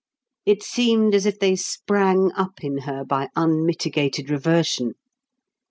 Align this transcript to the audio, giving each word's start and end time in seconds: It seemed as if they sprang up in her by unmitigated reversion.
It 0.47 0.63
seemed 0.63 1.13
as 1.13 1.27
if 1.27 1.37
they 1.37 1.55
sprang 1.55 2.31
up 2.35 2.63
in 2.63 2.79
her 2.89 3.03
by 3.05 3.29
unmitigated 3.35 4.31
reversion. 4.31 4.95